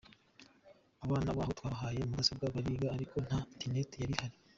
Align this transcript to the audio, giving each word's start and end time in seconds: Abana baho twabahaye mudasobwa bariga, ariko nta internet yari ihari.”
Abana 1.05 1.29
baho 1.37 1.51
twabahaye 1.57 1.99
mudasobwa 2.09 2.45
bariga, 2.55 2.87
ariko 2.95 3.15
nta 3.27 3.39
internet 3.53 3.89
yari 4.01 4.13
ihari.” 4.15 4.37